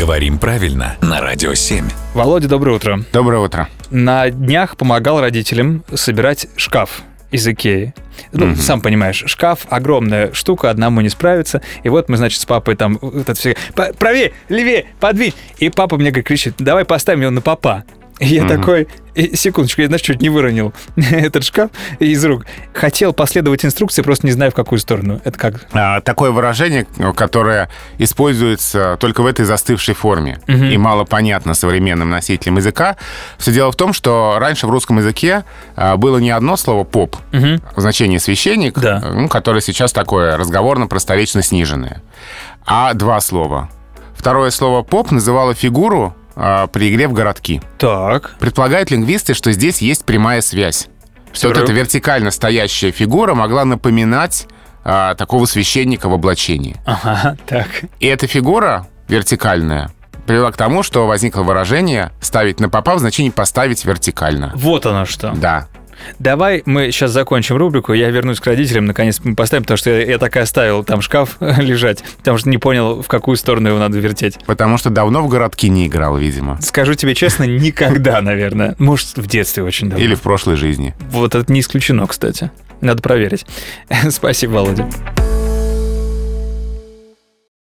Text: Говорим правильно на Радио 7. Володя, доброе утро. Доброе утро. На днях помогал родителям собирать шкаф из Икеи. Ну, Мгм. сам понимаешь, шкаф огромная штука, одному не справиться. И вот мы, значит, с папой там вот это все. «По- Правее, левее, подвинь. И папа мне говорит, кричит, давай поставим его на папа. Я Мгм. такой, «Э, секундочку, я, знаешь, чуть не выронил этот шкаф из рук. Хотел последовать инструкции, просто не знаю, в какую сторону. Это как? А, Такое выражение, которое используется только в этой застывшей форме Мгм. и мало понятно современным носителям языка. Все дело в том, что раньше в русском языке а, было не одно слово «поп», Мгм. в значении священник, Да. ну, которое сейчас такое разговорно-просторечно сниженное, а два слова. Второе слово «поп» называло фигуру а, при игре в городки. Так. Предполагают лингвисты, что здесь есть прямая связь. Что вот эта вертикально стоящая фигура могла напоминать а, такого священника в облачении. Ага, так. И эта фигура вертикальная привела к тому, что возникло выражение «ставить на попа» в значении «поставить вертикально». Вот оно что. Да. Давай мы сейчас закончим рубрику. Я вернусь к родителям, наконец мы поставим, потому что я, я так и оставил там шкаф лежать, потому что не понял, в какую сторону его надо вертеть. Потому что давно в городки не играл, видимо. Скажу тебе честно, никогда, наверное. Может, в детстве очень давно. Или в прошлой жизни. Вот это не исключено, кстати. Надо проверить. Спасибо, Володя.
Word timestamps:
Говорим 0.00 0.38
правильно 0.38 0.96
на 1.02 1.20
Радио 1.20 1.52
7. 1.52 1.84
Володя, 2.14 2.48
доброе 2.48 2.76
утро. 2.76 3.00
Доброе 3.12 3.40
утро. 3.40 3.68
На 3.90 4.30
днях 4.30 4.78
помогал 4.78 5.20
родителям 5.20 5.84
собирать 5.94 6.46
шкаф 6.56 7.02
из 7.30 7.46
Икеи. 7.46 7.92
Ну, 8.32 8.46
Мгм. 8.46 8.56
сам 8.56 8.80
понимаешь, 8.80 9.22
шкаф 9.26 9.66
огромная 9.68 10.32
штука, 10.32 10.70
одному 10.70 11.02
не 11.02 11.10
справиться. 11.10 11.60
И 11.84 11.90
вот 11.90 12.08
мы, 12.08 12.16
значит, 12.16 12.40
с 12.40 12.46
папой 12.46 12.76
там 12.76 12.98
вот 13.02 13.14
это 13.14 13.34
все. 13.34 13.56
«По- 13.74 13.92
Правее, 13.92 14.32
левее, 14.48 14.86
подвинь. 15.00 15.34
И 15.58 15.68
папа 15.68 15.96
мне 15.98 16.10
говорит, 16.10 16.26
кричит, 16.26 16.54
давай 16.58 16.86
поставим 16.86 17.20
его 17.20 17.30
на 17.30 17.42
папа. 17.42 17.84
Я 18.20 18.44
Мгм. 18.44 18.48
такой, 18.60 18.88
«Э, 19.14 19.34
секундочку, 19.34 19.80
я, 19.80 19.86
знаешь, 19.88 20.02
чуть 20.02 20.20
не 20.20 20.28
выронил 20.28 20.72
этот 20.96 21.42
шкаф 21.42 21.70
из 21.98 22.22
рук. 22.24 22.44
Хотел 22.74 23.12
последовать 23.14 23.64
инструкции, 23.64 24.02
просто 24.02 24.26
не 24.26 24.32
знаю, 24.32 24.50
в 24.50 24.54
какую 24.54 24.78
сторону. 24.78 25.20
Это 25.24 25.38
как? 25.38 25.66
А, 25.72 26.00
Такое 26.02 26.30
выражение, 26.30 26.86
которое 27.16 27.70
используется 27.98 28.96
только 29.00 29.22
в 29.22 29.26
этой 29.26 29.44
застывшей 29.44 29.94
форме 29.94 30.38
Мгм. 30.46 30.64
и 30.66 30.76
мало 30.76 31.04
понятно 31.04 31.54
современным 31.54 32.10
носителям 32.10 32.58
языка. 32.58 32.96
Все 33.38 33.52
дело 33.52 33.72
в 33.72 33.76
том, 33.76 33.92
что 33.94 34.36
раньше 34.38 34.66
в 34.66 34.70
русском 34.70 34.98
языке 34.98 35.44
а, 35.76 35.96
было 35.96 36.18
не 36.18 36.30
одно 36.30 36.56
слово 36.58 36.84
«поп», 36.84 37.16
Мгм. 37.32 37.62
в 37.74 37.80
значении 37.80 38.18
священник, 38.18 38.78
Да. 38.78 39.00
ну, 39.14 39.28
которое 39.28 39.60
сейчас 39.62 39.92
такое 39.92 40.36
разговорно-просторечно 40.36 41.42
сниженное, 41.42 42.02
а 42.66 42.92
два 42.94 43.20
слова. 43.20 43.70
Второе 44.14 44.50
слово 44.50 44.82
«поп» 44.82 45.10
называло 45.10 45.54
фигуру 45.54 46.14
а, 46.36 46.66
при 46.66 46.92
игре 46.92 47.08
в 47.08 47.12
городки. 47.12 47.60
Так. 47.78 48.36
Предполагают 48.38 48.90
лингвисты, 48.90 49.34
что 49.34 49.52
здесь 49.52 49.82
есть 49.82 50.04
прямая 50.04 50.40
связь. 50.40 50.88
Что 51.32 51.48
вот 51.48 51.58
эта 51.58 51.72
вертикально 51.72 52.30
стоящая 52.30 52.90
фигура 52.90 53.34
могла 53.34 53.64
напоминать 53.64 54.46
а, 54.84 55.14
такого 55.14 55.46
священника 55.46 56.08
в 56.08 56.14
облачении. 56.14 56.76
Ага, 56.86 57.36
так. 57.46 57.68
И 58.00 58.06
эта 58.06 58.26
фигура 58.26 58.86
вертикальная 59.08 59.90
привела 60.26 60.52
к 60.52 60.56
тому, 60.56 60.82
что 60.82 61.06
возникло 61.06 61.42
выражение 61.42 62.12
«ставить 62.20 62.60
на 62.60 62.68
попа» 62.68 62.94
в 62.94 63.00
значении 63.00 63.30
«поставить 63.30 63.84
вертикально». 63.84 64.52
Вот 64.54 64.86
оно 64.86 65.04
что. 65.04 65.32
Да. 65.34 65.66
Давай 66.18 66.62
мы 66.66 66.90
сейчас 66.90 67.10
закончим 67.10 67.56
рубрику. 67.56 67.92
Я 67.92 68.10
вернусь 68.10 68.40
к 68.40 68.46
родителям, 68.46 68.86
наконец 68.86 69.20
мы 69.22 69.34
поставим, 69.34 69.64
потому 69.64 69.78
что 69.78 69.90
я, 69.90 70.04
я 70.04 70.18
так 70.18 70.36
и 70.36 70.40
оставил 70.40 70.84
там 70.84 71.00
шкаф 71.00 71.36
лежать, 71.40 72.02
потому 72.18 72.38
что 72.38 72.48
не 72.48 72.58
понял, 72.58 73.02
в 73.02 73.08
какую 73.08 73.36
сторону 73.36 73.68
его 73.68 73.78
надо 73.78 73.98
вертеть. 73.98 74.38
Потому 74.46 74.78
что 74.78 74.90
давно 74.90 75.22
в 75.22 75.28
городки 75.28 75.68
не 75.68 75.86
играл, 75.86 76.16
видимо. 76.16 76.58
Скажу 76.62 76.94
тебе 76.94 77.14
честно, 77.14 77.44
никогда, 77.46 78.20
наверное. 78.20 78.74
Может, 78.78 79.16
в 79.16 79.26
детстве 79.26 79.62
очень 79.62 79.88
давно. 79.88 80.04
Или 80.04 80.14
в 80.14 80.20
прошлой 80.20 80.56
жизни. 80.56 80.94
Вот 81.10 81.34
это 81.34 81.52
не 81.52 81.60
исключено, 81.60 82.06
кстати. 82.06 82.50
Надо 82.80 83.02
проверить. 83.02 83.46
Спасибо, 84.10 84.52
Володя. 84.52 84.88